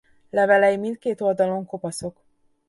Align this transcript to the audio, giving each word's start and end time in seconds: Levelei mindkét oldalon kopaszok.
Levelei 0.29 0.77
mindkét 0.77 1.21
oldalon 1.21 1.65
kopaszok. 1.65 2.23